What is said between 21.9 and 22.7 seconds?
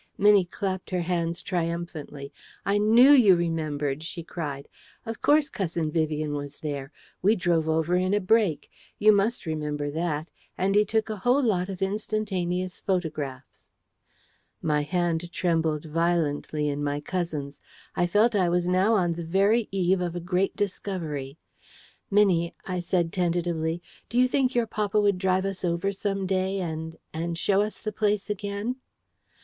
"Minnie,"